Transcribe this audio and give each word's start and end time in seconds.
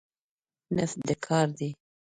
نفت 0.75 0.97
د 1.07 1.09
کار 1.25 1.47
دی. 1.59 1.69